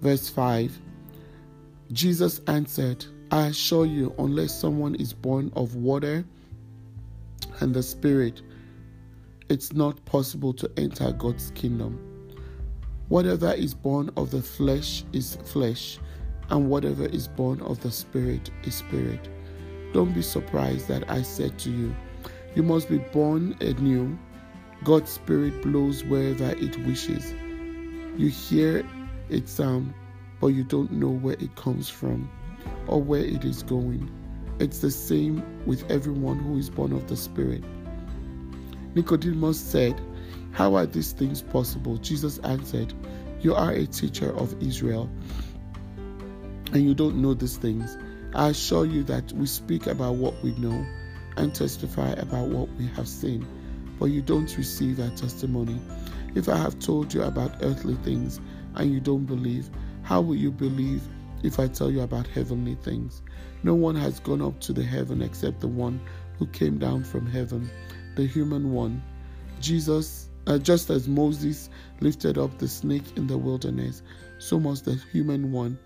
Verse 0.00 0.28
5 0.28 0.78
Jesus 1.92 2.40
answered, 2.48 3.04
I 3.30 3.46
assure 3.46 3.86
you, 3.86 4.14
unless 4.18 4.58
someone 4.58 4.94
is 4.96 5.12
born 5.12 5.52
of 5.56 5.76
water 5.76 6.24
and 7.60 7.74
the 7.74 7.82
Spirit, 7.82 8.42
it's 9.48 9.72
not 9.72 10.04
possible 10.04 10.52
to 10.54 10.70
enter 10.76 11.12
God's 11.12 11.50
kingdom. 11.52 12.32
Whatever 13.08 13.52
is 13.52 13.74
born 13.74 14.10
of 14.16 14.32
the 14.32 14.42
flesh 14.42 15.04
is 15.12 15.36
flesh, 15.44 15.98
and 16.50 16.68
whatever 16.68 17.06
is 17.06 17.28
born 17.28 17.60
of 17.62 17.80
the 17.80 17.90
Spirit 17.90 18.50
is 18.64 18.76
spirit. 18.76 19.28
Don't 19.92 20.12
be 20.12 20.22
surprised 20.22 20.88
that 20.88 21.08
I 21.10 21.22
said 21.22 21.58
to 21.60 21.70
you, 21.70 21.94
You 22.54 22.62
must 22.62 22.88
be 22.88 22.98
born 22.98 23.56
anew. 23.60 24.18
God's 24.84 25.10
Spirit 25.10 25.62
blows 25.62 26.04
wherever 26.04 26.50
it 26.50 26.76
wishes. 26.86 27.32
You 28.16 28.28
hear 28.28 28.84
its 29.28 29.52
sound, 29.52 29.92
but 30.40 30.48
you 30.48 30.64
don't 30.64 30.92
know 30.92 31.10
where 31.10 31.36
it 31.38 31.54
comes 31.56 31.88
from 31.88 32.30
or 32.86 33.02
where 33.02 33.24
it 33.24 33.44
is 33.44 33.62
going. 33.62 34.10
It's 34.58 34.78
the 34.78 34.90
same 34.90 35.42
with 35.66 35.90
everyone 35.90 36.38
who 36.38 36.56
is 36.56 36.70
born 36.70 36.92
of 36.92 37.06
the 37.08 37.16
Spirit. 37.16 37.62
Nicodemus 38.94 39.60
said, 39.60 40.00
How 40.52 40.74
are 40.76 40.86
these 40.86 41.12
things 41.12 41.42
possible? 41.42 41.98
Jesus 41.98 42.38
answered, 42.38 42.94
You 43.40 43.54
are 43.54 43.72
a 43.72 43.86
teacher 43.86 44.34
of 44.36 44.62
Israel, 44.62 45.10
and 46.72 46.82
you 46.82 46.94
don't 46.94 47.16
know 47.16 47.34
these 47.34 47.58
things. 47.58 47.98
I 48.34 48.48
assure 48.48 48.86
you 48.86 49.02
that 49.04 49.32
we 49.32 49.46
speak 49.46 49.86
about 49.86 50.14
what 50.16 50.42
we 50.42 50.52
know 50.52 50.84
and 51.36 51.54
testify 51.54 52.10
about 52.12 52.48
what 52.48 52.70
we 52.78 52.86
have 52.88 53.08
seen, 53.08 53.46
but 53.98 54.06
you 54.06 54.22
don't 54.22 54.56
receive 54.56 55.00
our 55.00 55.10
testimony. 55.10 55.78
If 56.34 56.48
I 56.48 56.56
have 56.56 56.78
told 56.78 57.12
you 57.12 57.22
about 57.22 57.52
earthly 57.62 57.94
things 57.96 58.40
and 58.76 58.92
you 58.92 59.00
don't 59.00 59.24
believe, 59.24 59.68
how 60.02 60.20
will 60.20 60.36
you 60.36 60.50
believe 60.50 61.02
if 61.42 61.58
I 61.58 61.66
tell 61.66 61.90
you 61.90 62.02
about 62.02 62.26
heavenly 62.26 62.76
things? 62.76 63.22
No 63.62 63.74
one 63.74 63.96
has 63.96 64.20
gone 64.20 64.42
up 64.42 64.60
to 64.60 64.72
the 64.72 64.82
heaven 64.82 65.22
except 65.22 65.60
the 65.60 65.68
one 65.68 66.00
who 66.38 66.46
came 66.46 66.78
down 66.78 67.04
from 67.04 67.26
heaven, 67.26 67.68
the 68.14 68.26
human 68.26 68.72
one. 68.72 69.02
Jesus, 69.60 70.28
uh, 70.46 70.58
just 70.58 70.90
as 70.90 71.08
Moses 71.08 71.70
lifted 72.00 72.38
up 72.38 72.58
the 72.58 72.68
snake 72.68 73.16
in 73.16 73.26
the 73.26 73.38
wilderness, 73.38 74.02
so 74.38 74.60
must 74.60 74.84
the 74.84 74.94
human 75.12 75.50
one 75.50 75.78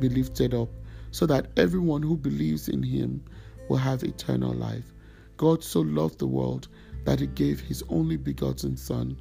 be 0.00 0.08
lifted 0.08 0.54
up, 0.54 0.68
so 1.10 1.26
that 1.26 1.46
everyone 1.56 2.02
who 2.02 2.16
believes 2.16 2.68
in 2.68 2.82
him 2.82 3.22
will 3.68 3.76
have 3.76 4.02
eternal 4.02 4.52
life. 4.54 4.92
God 5.36 5.62
so 5.62 5.80
loved 5.80 6.18
the 6.18 6.26
world 6.26 6.68
that 7.04 7.20
he 7.20 7.26
gave 7.26 7.60
his 7.60 7.84
only 7.88 8.16
begotten 8.16 8.76
Son, 8.76 9.16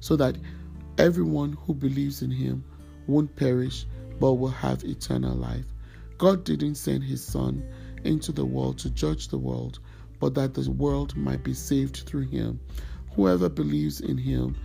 so 0.00 0.16
that 0.16 0.36
Everyone 0.98 1.52
who 1.52 1.74
believes 1.74 2.22
in 2.22 2.30
him 2.30 2.64
won't 3.06 3.34
perish 3.36 3.86
but 4.20 4.34
will 4.34 4.48
have 4.48 4.84
eternal 4.84 5.34
life. 5.36 5.64
God 6.18 6.44
didn't 6.44 6.76
send 6.76 7.02
his 7.02 7.24
Son 7.24 7.64
into 8.04 8.32
the 8.32 8.44
world 8.44 8.78
to 8.78 8.90
judge 8.90 9.28
the 9.28 9.38
world, 9.38 9.80
but 10.20 10.34
that 10.34 10.54
the 10.54 10.70
world 10.70 11.16
might 11.16 11.42
be 11.42 11.54
saved 11.54 12.04
through 12.06 12.28
him. 12.28 12.60
Whoever 13.14 13.48
believes 13.48 14.00
in 14.00 14.16
him 14.18 14.56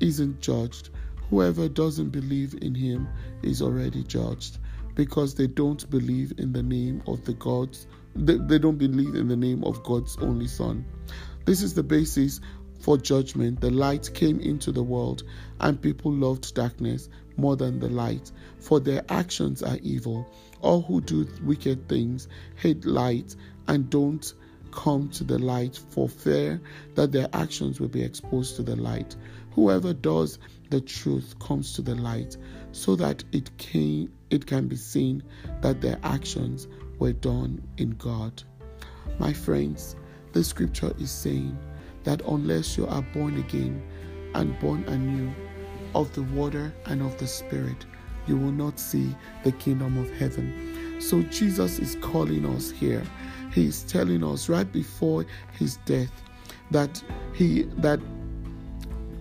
isn't 0.00 0.40
judged. 0.40 0.90
Whoever 1.30 1.68
doesn't 1.68 2.10
believe 2.10 2.54
in 2.62 2.74
him 2.74 3.08
is 3.42 3.62
already 3.62 4.02
judged 4.04 4.58
because 4.94 5.34
they 5.34 5.46
don't 5.46 5.88
believe 5.90 6.32
in 6.38 6.52
the 6.52 6.62
name 6.62 7.02
of 7.06 7.24
the 7.24 7.34
gods 7.34 7.86
they, 8.18 8.36
they 8.36 8.58
don't 8.58 8.78
believe 8.78 9.14
in 9.14 9.28
the 9.28 9.36
name 9.36 9.64
of 9.64 9.82
God's 9.84 10.16
only 10.18 10.48
son. 10.48 10.84
This 11.44 11.62
is 11.62 11.74
the 11.74 11.82
basis 11.82 12.40
for 12.78 12.96
judgment, 12.96 13.60
the 13.60 13.70
light 13.70 14.12
came 14.14 14.40
into 14.40 14.72
the 14.72 14.82
world, 14.82 15.24
and 15.60 15.80
people 15.80 16.12
loved 16.12 16.54
darkness 16.54 17.08
more 17.36 17.56
than 17.56 17.78
the 17.78 17.88
light, 17.88 18.32
for 18.58 18.80
their 18.80 19.04
actions 19.08 19.62
are 19.62 19.78
evil. 19.82 20.26
All 20.60 20.82
who 20.82 21.00
do 21.00 21.26
wicked 21.42 21.88
things 21.88 22.28
hate 22.56 22.84
light 22.84 23.36
and 23.68 23.88
don't 23.90 24.32
come 24.70 25.08
to 25.10 25.24
the 25.24 25.38
light 25.38 25.80
for 25.90 26.08
fear 26.08 26.60
that 26.94 27.12
their 27.12 27.28
actions 27.32 27.80
will 27.80 27.88
be 27.88 28.02
exposed 28.02 28.56
to 28.56 28.62
the 28.62 28.76
light. 28.76 29.16
Whoever 29.52 29.92
does 29.92 30.38
the 30.70 30.80
truth 30.80 31.38
comes 31.38 31.74
to 31.74 31.82
the 31.82 31.94
light 31.94 32.36
so 32.72 32.94
that 32.96 33.24
it 33.32 33.56
can 33.58 34.12
it 34.30 34.46
can 34.46 34.68
be 34.68 34.76
seen 34.76 35.22
that 35.62 35.80
their 35.80 35.98
actions 36.02 36.68
were 36.98 37.14
done 37.14 37.62
in 37.78 37.90
God. 37.92 38.42
My 39.18 39.32
friends, 39.32 39.96
the 40.32 40.44
scripture 40.44 40.92
is 40.98 41.10
saying 41.10 41.58
that 42.04 42.22
unless 42.26 42.76
you 42.76 42.86
are 42.86 43.02
born 43.14 43.38
again 43.38 43.82
and 44.34 44.58
born 44.60 44.84
anew 44.84 45.32
of 45.94 46.12
the 46.14 46.22
water 46.22 46.72
and 46.86 47.02
of 47.02 47.16
the 47.18 47.26
Spirit, 47.26 47.86
you 48.26 48.36
will 48.36 48.52
not 48.52 48.78
see 48.78 49.14
the 49.44 49.52
kingdom 49.52 49.98
of 49.98 50.10
heaven. 50.18 51.00
So 51.00 51.22
Jesus 51.22 51.78
is 51.78 51.96
calling 52.00 52.44
us 52.46 52.70
here. 52.70 53.02
He 53.52 53.66
is 53.66 53.82
telling 53.84 54.22
us 54.22 54.48
right 54.48 54.70
before 54.70 55.24
his 55.52 55.76
death 55.86 56.12
that 56.70 57.02
he 57.32 57.62
that 57.78 58.00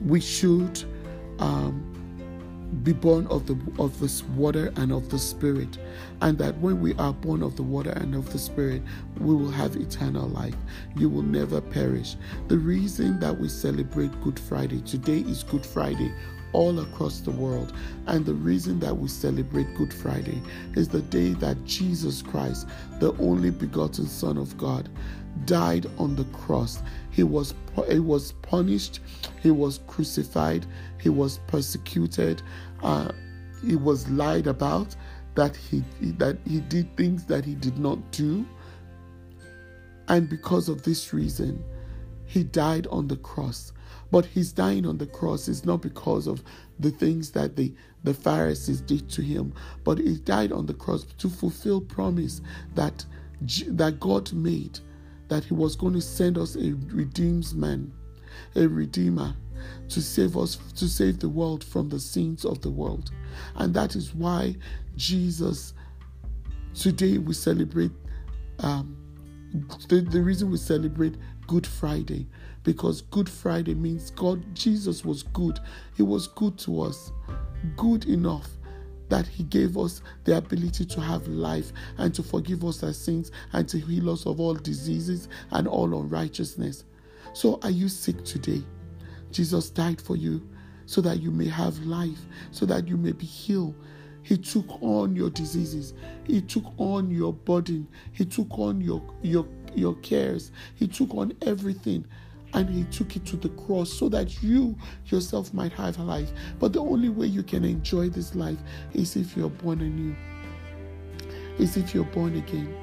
we 0.05 0.19
should 0.19 0.83
um, 1.39 1.86
be 2.83 2.93
born 2.93 3.25
of 3.27 3.45
the 3.47 3.57
of 3.79 3.99
this 3.99 4.23
water 4.23 4.71
and 4.75 4.91
of 4.91 5.09
the 5.09 5.19
spirit 5.19 5.77
and 6.21 6.37
that 6.37 6.57
when 6.59 6.81
we 6.81 6.93
are 6.95 7.13
born 7.13 7.41
of 7.41 7.55
the 7.55 7.63
water 7.63 7.91
and 7.91 8.13
of 8.13 8.31
the 8.31 8.39
spirit 8.39 8.81
we 9.19 9.33
will 9.33 9.51
have 9.51 9.75
eternal 9.75 10.27
life 10.29 10.55
you 10.95 11.09
will 11.09 11.21
never 11.21 11.61
perish 11.61 12.15
the 12.47 12.57
reason 12.57 13.19
that 13.19 13.37
we 13.39 13.47
celebrate 13.47 14.11
good 14.21 14.39
friday 14.39 14.81
today 14.81 15.19
is 15.19 15.43
good 15.43 15.65
friday 15.65 16.11
all 16.53 16.79
across 16.79 17.19
the 17.19 17.31
world. 17.31 17.73
And 18.07 18.25
the 18.25 18.33
reason 18.33 18.79
that 18.79 18.97
we 18.97 19.07
celebrate 19.07 19.75
Good 19.75 19.93
Friday 19.93 20.41
is 20.75 20.87
the 20.87 21.01
day 21.01 21.33
that 21.33 21.63
Jesus 21.65 22.21
Christ, 22.21 22.67
the 22.99 23.13
only 23.17 23.51
begotten 23.51 24.07
Son 24.07 24.37
of 24.37 24.57
God, 24.57 24.89
died 25.45 25.87
on 25.97 26.15
the 26.15 26.25
cross. 26.25 26.81
He 27.11 27.23
was 27.23 27.53
he 27.89 27.99
was 27.99 28.31
punished, 28.41 28.99
he 29.41 29.51
was 29.51 29.79
crucified, 29.87 30.65
he 30.99 31.09
was 31.09 31.39
persecuted, 31.47 32.41
uh, 32.83 33.11
he 33.65 33.75
was 33.75 34.07
lied 34.09 34.47
about 34.47 34.95
that 35.35 35.55
he 35.55 35.83
that 36.17 36.37
he 36.45 36.61
did 36.61 36.95
things 36.97 37.25
that 37.25 37.45
he 37.45 37.55
did 37.55 37.77
not 37.77 38.11
do. 38.11 38.45
And 40.09 40.29
because 40.29 40.69
of 40.69 40.83
this 40.83 41.13
reason, 41.13 41.63
he 42.25 42.43
died 42.43 42.87
on 42.87 43.07
the 43.07 43.17
cross. 43.17 43.73
But 44.11 44.25
his 44.25 44.53
dying 44.53 44.85
on 44.85 44.97
the 44.97 45.07
cross 45.07 45.47
is 45.47 45.65
not 45.65 45.81
because 45.81 46.27
of 46.27 46.43
the 46.79 46.91
things 46.91 47.31
that 47.31 47.55
the, 47.55 47.73
the 48.03 48.13
Pharisees 48.13 48.81
did 48.81 49.09
to 49.09 49.21
him, 49.21 49.53
but 49.83 49.97
he 49.97 50.17
died 50.17 50.51
on 50.51 50.65
the 50.65 50.73
cross 50.73 51.03
to 51.03 51.29
fulfill 51.29 51.81
promise 51.81 52.41
that, 52.75 53.05
that 53.67 53.99
God 53.99 54.31
made 54.31 54.79
that 55.27 55.43
he 55.43 55.53
was 55.53 55.75
going 55.75 55.93
to 55.93 56.01
send 56.01 56.37
us 56.37 56.55
a 56.55 56.73
redeemed 56.87 57.53
man, 57.53 57.91
a 58.55 58.67
redeemer 58.67 59.35
to 59.89 60.01
save 60.01 60.37
us 60.37 60.57
to 60.75 60.87
save 60.87 61.19
the 61.19 61.29
world 61.29 61.63
from 61.63 61.89
the 61.89 61.99
sins 61.99 62.45
of 62.45 62.61
the 62.61 62.69
world. 62.69 63.11
And 63.55 63.73
that 63.73 63.95
is 63.95 64.13
why 64.13 64.55
Jesus 64.95 65.73
today 66.73 67.17
we 67.17 67.33
celebrate 67.33 67.91
um, 68.59 68.95
the, 69.87 70.01
the 70.01 70.21
reason 70.21 70.51
we 70.51 70.57
celebrate 70.57 71.15
Good 71.47 71.65
Friday 71.65 72.27
because 72.63 73.01
Good 73.01 73.29
Friday 73.29 73.73
means 73.73 74.11
God, 74.11 74.43
Jesus 74.53 75.05
was 75.05 75.23
good. 75.23 75.59
He 75.95 76.03
was 76.03 76.27
good 76.27 76.57
to 76.59 76.81
us, 76.81 77.11
good 77.77 78.05
enough 78.05 78.49
that 79.09 79.27
He 79.27 79.43
gave 79.43 79.77
us 79.77 80.01
the 80.25 80.37
ability 80.37 80.85
to 80.85 81.01
have 81.01 81.27
life 81.27 81.71
and 81.97 82.13
to 82.15 82.23
forgive 82.23 82.63
us 82.65 82.83
our 82.83 82.93
sins 82.93 83.31
and 83.53 83.67
to 83.69 83.79
heal 83.79 84.09
us 84.09 84.25
of 84.25 84.39
all 84.39 84.53
diseases 84.53 85.29
and 85.51 85.67
all 85.67 85.99
unrighteousness. 85.99 86.85
So, 87.33 87.59
are 87.63 87.71
you 87.71 87.89
sick 87.89 88.23
today? 88.23 88.63
Jesus 89.31 89.69
died 89.69 90.01
for 90.01 90.15
you 90.15 90.47
so 90.85 91.01
that 91.01 91.21
you 91.21 91.31
may 91.31 91.47
have 91.47 91.77
life, 91.79 92.19
so 92.51 92.65
that 92.65 92.87
you 92.87 92.97
may 92.97 93.11
be 93.11 93.25
healed. 93.25 93.75
He 94.23 94.37
took 94.37 94.81
on 94.81 95.15
your 95.15 95.29
diseases. 95.29 95.93
He 96.25 96.41
took 96.41 96.65
on 96.77 97.11
your 97.11 97.33
burden. 97.33 97.87
He 98.11 98.25
took 98.25 98.57
on 98.57 98.81
your 98.81 99.01
your 99.21 99.47
your 99.75 99.95
cares. 99.95 100.51
He 100.75 100.87
took 100.87 101.13
on 101.13 101.33
everything 101.43 102.05
and 102.53 102.69
he 102.69 102.83
took 102.85 103.15
it 103.15 103.25
to 103.25 103.37
the 103.37 103.49
cross 103.49 103.91
so 103.91 104.09
that 104.09 104.41
you 104.41 104.75
yourself 105.07 105.53
might 105.53 105.73
have 105.73 105.99
life. 105.99 106.31
But 106.59 106.73
the 106.73 106.81
only 106.81 107.09
way 107.09 107.27
you 107.27 107.43
can 107.43 107.63
enjoy 107.63 108.09
this 108.09 108.35
life 108.35 108.59
is 108.93 109.15
if 109.15 109.35
you're 109.35 109.49
born 109.49 109.81
anew. 109.81 110.15
Is 111.57 111.77
if 111.77 111.93
you're 111.93 112.05
born 112.05 112.37
again. 112.37 112.75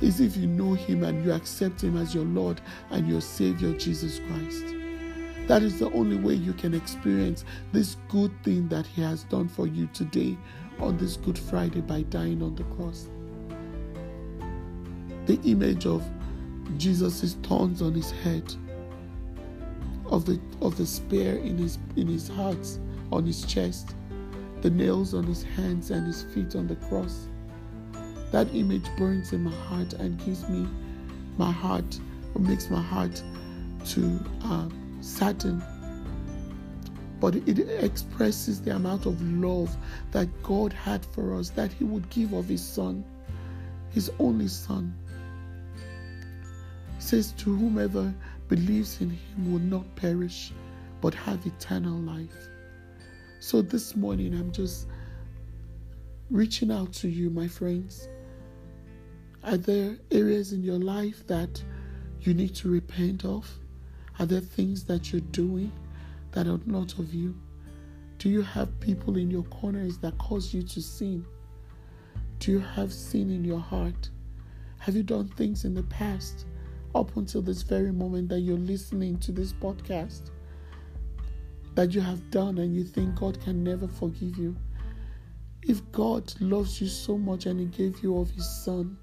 Is 0.00 0.20
if 0.20 0.36
you 0.36 0.46
know 0.46 0.74
him 0.74 1.04
and 1.04 1.24
you 1.24 1.32
accept 1.32 1.82
him 1.82 1.96
as 1.96 2.14
your 2.14 2.24
Lord 2.24 2.60
and 2.90 3.08
your 3.08 3.20
Savior 3.20 3.72
Jesus 3.74 4.20
Christ. 4.28 4.76
That 5.46 5.62
is 5.62 5.78
the 5.78 5.90
only 5.92 6.16
way 6.16 6.34
you 6.34 6.52
can 6.52 6.74
experience 6.74 7.44
this 7.72 7.96
good 8.08 8.32
thing 8.42 8.68
that 8.68 8.84
He 8.84 9.02
has 9.02 9.22
done 9.24 9.46
for 9.46 9.68
you 9.68 9.88
today 9.92 10.36
on 10.80 10.96
this 10.96 11.16
Good 11.16 11.38
Friday 11.38 11.80
by 11.82 12.02
dying 12.02 12.42
on 12.42 12.56
the 12.56 12.64
cross. 12.64 13.08
The 15.26 15.40
image 15.48 15.86
of 15.86 16.02
Jesus' 16.78 17.36
thorns 17.44 17.80
on 17.80 17.94
his 17.94 18.10
head, 18.10 18.52
of 20.16 20.24
the 20.24 20.40
of 20.62 20.78
the 20.78 20.86
spear 20.86 21.36
in 21.36 21.58
his 21.58 21.78
in 21.96 22.06
his 22.06 22.26
heart, 22.26 22.66
on 23.12 23.26
his 23.26 23.44
chest, 23.44 23.94
the 24.62 24.70
nails 24.70 25.12
on 25.12 25.24
his 25.24 25.42
hands 25.42 25.90
and 25.90 26.06
his 26.06 26.22
feet 26.32 26.56
on 26.56 26.66
the 26.66 26.76
cross. 26.88 27.28
That 28.32 28.52
image 28.54 28.88
burns 28.96 29.34
in 29.34 29.44
my 29.44 29.54
heart 29.68 29.92
and 29.92 30.18
gives 30.24 30.48
me 30.48 30.66
my 31.36 31.52
heart, 31.52 32.00
or 32.34 32.40
makes 32.40 32.70
my 32.70 32.80
heart 32.80 33.22
to 33.88 34.00
um, 34.42 34.98
sadden. 35.02 35.62
But 37.20 37.36
it 37.36 37.58
expresses 37.58 38.60
the 38.62 38.74
amount 38.74 39.04
of 39.04 39.20
love 39.22 39.74
that 40.12 40.28
God 40.42 40.72
had 40.72 41.04
for 41.04 41.34
us, 41.34 41.50
that 41.50 41.72
He 41.72 41.84
would 41.84 42.08
give 42.08 42.32
of 42.32 42.48
His 42.48 42.66
Son, 42.66 43.04
His 43.90 44.10
only 44.18 44.48
Son. 44.48 44.94
Says, 46.98 47.32
To 47.32 47.54
whomever 47.54 48.12
believes 48.48 49.00
in 49.00 49.10
Him 49.10 49.52
will 49.52 49.60
not 49.60 49.94
perish, 49.96 50.52
but 51.00 51.14
have 51.14 51.46
eternal 51.46 51.98
life. 51.98 52.48
So 53.40 53.62
this 53.62 53.96
morning, 53.96 54.34
I'm 54.34 54.52
just 54.52 54.88
reaching 56.30 56.70
out 56.70 56.92
to 56.94 57.08
you, 57.08 57.30
my 57.30 57.48
friends. 57.48 58.08
Are 59.44 59.56
there 59.56 59.96
areas 60.10 60.52
in 60.52 60.62
your 60.62 60.78
life 60.78 61.26
that 61.28 61.62
you 62.20 62.34
need 62.34 62.54
to 62.56 62.68
repent 62.68 63.24
of? 63.24 63.48
Are 64.18 64.26
there 64.26 64.40
things 64.40 64.84
that 64.84 65.12
you're 65.12 65.20
doing 65.20 65.70
that 66.32 66.46
are 66.46 66.60
not 66.66 66.98
of 66.98 67.14
you? 67.14 67.34
Do 68.18 68.28
you 68.28 68.42
have 68.42 68.80
people 68.80 69.16
in 69.18 69.30
your 69.30 69.44
corners 69.44 69.98
that 69.98 70.16
cause 70.18 70.52
you 70.54 70.62
to 70.62 70.80
sin? 70.80 71.24
Do 72.38 72.50
you 72.52 72.58
have 72.58 72.92
sin 72.92 73.30
in 73.30 73.44
your 73.44 73.60
heart? 73.60 74.10
Have 74.78 74.96
you 74.96 75.02
done 75.02 75.28
things 75.28 75.64
in 75.64 75.74
the 75.74 75.82
past 75.84 76.46
up 76.96 77.16
until 77.16 77.42
this 77.42 77.62
very 77.62 77.92
moment 77.92 78.28
that 78.30 78.40
you're 78.40 78.56
listening 78.56 79.18
to 79.18 79.30
this 79.30 79.52
podcast 79.52 80.30
that 81.74 81.92
you 81.92 82.00
have 82.00 82.30
done 82.30 82.56
and 82.58 82.74
you 82.74 82.84
think 82.84 83.14
God 83.16 83.38
can 83.42 83.62
never 83.62 83.86
forgive 83.86 84.36
you? 84.38 84.56
If 85.62 85.80
God 85.92 86.32
loves 86.40 86.80
you 86.80 86.88
so 86.88 87.18
much 87.18 87.46
and 87.46 87.60
He 87.60 87.66
gave 87.66 88.02
you 88.02 88.18
of 88.18 88.30
His 88.30 88.48
Son, 88.64 88.96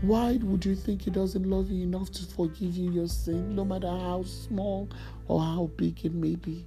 why 0.00 0.38
would 0.42 0.64
you 0.64 0.74
think 0.74 1.02
He 1.02 1.10
doesn't 1.10 1.44
love 1.44 1.70
you 1.70 1.82
enough 1.82 2.10
to 2.12 2.24
forgive 2.24 2.76
you 2.76 2.90
your 2.92 3.08
sin, 3.08 3.54
no 3.54 3.64
matter 3.64 3.88
how 3.88 4.22
small 4.24 4.88
or 5.26 5.40
how 5.40 5.70
big 5.76 6.04
it 6.04 6.14
may 6.14 6.36
be? 6.36 6.66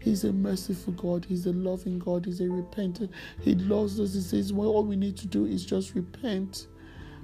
He's 0.00 0.24
a 0.24 0.32
merciful 0.32 0.94
God. 0.94 1.26
He's 1.26 1.46
a 1.46 1.52
loving 1.52 1.98
God. 1.98 2.24
He's 2.24 2.40
a 2.40 2.48
repentant. 2.48 3.12
He 3.42 3.54
loves 3.54 4.00
us. 4.00 4.14
He 4.14 4.20
says, 4.22 4.52
well, 4.52 4.68
all 4.68 4.82
we 4.82 4.96
need 4.96 5.16
to 5.18 5.26
do 5.26 5.44
is 5.44 5.64
just 5.64 5.94
repent. 5.94 6.66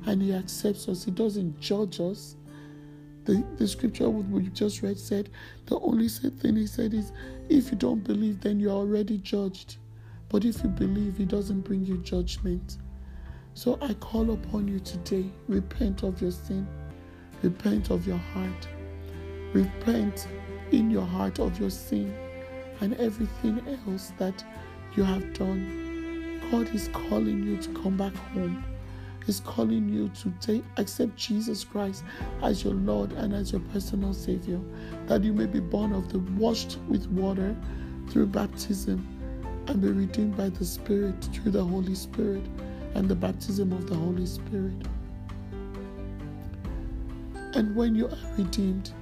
And 0.04 0.20
He 0.20 0.32
accepts 0.32 0.88
us. 0.88 1.04
He 1.04 1.10
doesn't 1.10 1.60
judge 1.60 2.00
us. 2.00 2.36
The, 3.24 3.42
the 3.56 3.66
scripture 3.66 4.08
we 4.08 4.42
just 4.50 4.82
read 4.82 4.98
said, 4.98 5.30
the 5.66 5.78
only 5.80 6.08
thing 6.08 6.56
He 6.56 6.66
said 6.66 6.94
is, 6.94 7.12
if 7.48 7.70
you 7.70 7.76
don't 7.76 8.04
believe, 8.04 8.40
then 8.40 8.60
you're 8.60 8.72
already 8.72 9.18
judged. 9.18 9.78
But 10.28 10.44
if 10.44 10.62
you 10.62 10.68
believe, 10.68 11.16
He 11.16 11.24
doesn't 11.24 11.62
bring 11.62 11.84
you 11.84 11.98
judgment. 11.98 12.78
So 13.54 13.78
I 13.80 13.94
call 13.94 14.32
upon 14.32 14.68
you 14.68 14.78
today 14.80 15.24
repent 15.48 16.02
of 16.02 16.20
your 16.20 16.30
sin, 16.30 16.68
repent 17.42 17.90
of 17.90 18.06
your 18.06 18.18
heart, 18.18 18.68
repent 19.54 20.28
in 20.72 20.90
your 20.90 21.06
heart 21.06 21.38
of 21.38 21.58
your 21.58 21.70
sin 21.70 22.14
and 22.80 22.94
everything 22.94 23.62
else 23.86 24.12
that 24.18 24.44
you 24.94 25.02
have 25.04 25.32
done. 25.32 26.40
God 26.50 26.68
is 26.74 26.88
calling 26.92 27.42
you 27.44 27.56
to 27.56 27.82
come 27.82 27.96
back 27.96 28.14
home. 28.14 28.62
He's 29.26 29.40
calling 29.40 29.88
you 29.88 30.08
to 30.08 30.32
take, 30.40 30.64
accept 30.76 31.16
Jesus 31.16 31.64
Christ 31.64 32.04
as 32.42 32.62
your 32.62 32.74
Lord 32.74 33.12
and 33.12 33.34
as 33.34 33.50
your 33.50 33.60
personal 33.72 34.14
Savior, 34.14 34.60
that 35.06 35.24
you 35.24 35.32
may 35.32 35.46
be 35.46 35.58
born 35.58 35.92
of 35.92 36.12
the 36.12 36.20
washed 36.40 36.78
with 36.88 37.06
water 37.08 37.56
through 38.08 38.28
baptism 38.28 39.04
and 39.66 39.82
be 39.82 39.88
redeemed 39.88 40.36
by 40.36 40.48
the 40.48 40.64
Spirit 40.64 41.16
through 41.32 41.50
the 41.50 41.64
Holy 41.64 41.96
Spirit 41.96 42.44
and 42.94 43.08
the 43.08 43.16
baptism 43.16 43.72
of 43.72 43.88
the 43.88 43.96
Holy 43.96 44.26
Spirit. 44.26 44.86
And 47.54 47.74
when 47.74 47.96
you 47.96 48.06
are 48.06 48.18
redeemed, 48.38 48.92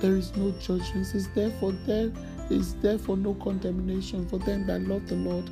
there 0.00 0.16
is 0.16 0.36
no 0.36 0.50
judgment. 0.60 1.14
Is 1.14 1.28
therefore 1.30 1.72
there 1.86 2.12
is 2.50 2.74
therefore 2.76 3.16
no 3.16 3.34
condemnation 3.34 4.28
for 4.28 4.38
them 4.38 4.66
that 4.66 4.82
love 4.82 5.06
the 5.08 5.16
Lord 5.16 5.48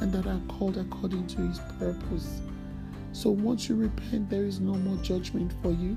and 0.00 0.12
that 0.12 0.26
are 0.26 0.40
called 0.48 0.76
according 0.76 1.26
to 1.28 1.48
his 1.48 1.58
purpose. 1.78 2.42
So 3.12 3.30
once 3.30 3.68
you 3.68 3.76
repent, 3.76 4.30
there 4.30 4.44
is 4.44 4.60
no 4.60 4.74
more 4.74 4.96
judgment 5.02 5.52
for 5.62 5.70
you. 5.70 5.96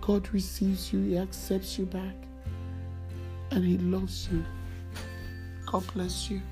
God 0.00 0.28
receives 0.32 0.92
you, 0.92 1.00
He 1.02 1.18
accepts 1.18 1.78
you 1.78 1.86
back, 1.86 2.14
and 3.50 3.64
He 3.64 3.78
loves 3.78 4.28
you. 4.32 4.44
God 5.66 5.84
bless 5.94 6.30
you. 6.30 6.42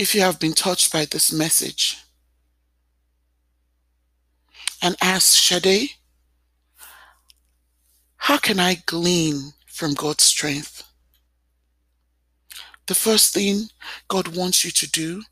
if 0.00 0.14
you 0.14 0.22
have 0.22 0.40
been 0.40 0.54
touched 0.54 0.90
by 0.90 1.04
this 1.04 1.30
message 1.30 1.98
and 4.80 4.96
ask 5.02 5.26
Sade, 5.26 5.90
how 8.16 8.38
can 8.38 8.58
I 8.58 8.76
glean 8.86 9.52
from 9.66 9.92
God's 9.92 10.24
strength? 10.24 10.89
The 12.90 12.96
first 12.96 13.32
thing 13.32 13.68
God 14.08 14.34
wants 14.36 14.64
you 14.64 14.72
to 14.72 14.90
do 14.90 15.22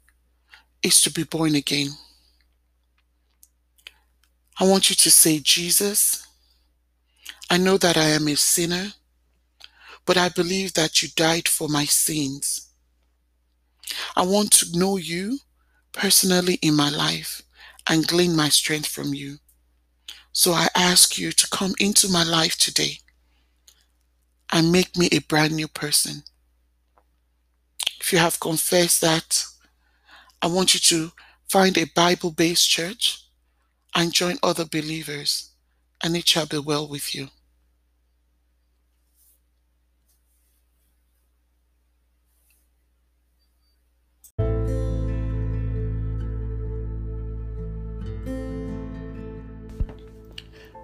is 0.80 1.00
to 1.02 1.10
be 1.10 1.24
born 1.24 1.56
again. 1.56 1.88
I 4.60 4.64
want 4.64 4.90
you 4.90 4.94
to 4.94 5.10
say, 5.10 5.40
Jesus, 5.40 6.24
I 7.50 7.56
know 7.56 7.76
that 7.76 7.96
I 7.96 8.10
am 8.10 8.28
a 8.28 8.36
sinner, 8.36 8.92
but 10.06 10.16
I 10.16 10.28
believe 10.28 10.74
that 10.74 11.02
you 11.02 11.08
died 11.16 11.48
for 11.48 11.68
my 11.68 11.84
sins. 11.84 12.70
I 14.14 14.22
want 14.22 14.52
to 14.52 14.78
know 14.78 14.96
you 14.96 15.40
personally 15.90 16.60
in 16.62 16.76
my 16.76 16.90
life 16.90 17.42
and 17.90 18.06
glean 18.06 18.36
my 18.36 18.50
strength 18.50 18.86
from 18.86 19.14
you. 19.14 19.38
So 20.30 20.52
I 20.52 20.68
ask 20.76 21.18
you 21.18 21.32
to 21.32 21.48
come 21.50 21.74
into 21.80 22.08
my 22.08 22.22
life 22.22 22.56
today 22.56 23.00
and 24.52 24.70
make 24.70 24.96
me 24.96 25.08
a 25.10 25.18
brand 25.22 25.56
new 25.56 25.66
person. 25.66 26.22
If 28.08 28.12
you 28.14 28.20
have 28.20 28.40
confessed 28.40 29.02
that, 29.02 29.44
I 30.40 30.46
want 30.46 30.72
you 30.72 30.80
to 30.80 31.12
find 31.46 31.76
a 31.76 31.84
Bible 31.84 32.30
based 32.30 32.66
church 32.66 33.22
and 33.94 34.14
join 34.14 34.38
other 34.42 34.64
believers, 34.64 35.50
and 36.02 36.16
it 36.16 36.26
shall 36.26 36.46
be 36.46 36.56
well 36.56 36.88
with 36.88 37.14
you. 37.14 37.28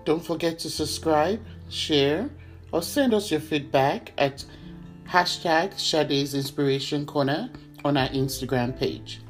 Don't 0.04 0.22
forget 0.22 0.58
to 0.58 0.68
subscribe, 0.68 1.42
share, 1.70 2.28
or 2.70 2.82
send 2.82 3.14
us 3.14 3.30
your 3.30 3.40
feedback 3.40 4.12
at 4.18 4.44
hashtag 5.08 5.78
Sade's 5.78 6.34
Inspiration 6.34 7.06
Corner 7.06 7.50
on 7.84 7.96
our 7.96 8.08
Instagram 8.08 8.78
page. 8.78 9.20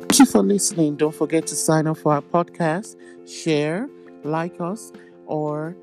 Thank 0.00 0.18
you 0.18 0.26
for 0.26 0.42
listening. 0.42 0.96
Don't 0.96 1.14
forget 1.14 1.46
to 1.48 1.56
sign 1.56 1.86
up 1.86 1.98
for 1.98 2.12
our 2.14 2.22
podcast, 2.22 2.96
share, 3.28 3.88
like 4.22 4.60
us, 4.60 4.92
or, 5.26 5.76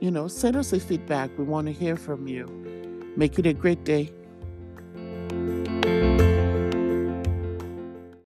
you 0.00 0.10
know, 0.10 0.26
send 0.26 0.56
us 0.56 0.72
a 0.72 0.80
feedback. 0.80 1.30
We 1.38 1.44
want 1.44 1.68
to 1.68 1.72
hear 1.72 1.96
from 1.96 2.26
you. 2.26 2.46
Make 3.16 3.38
it 3.38 3.46
a 3.46 3.52
great 3.52 3.84
day. 3.84 4.10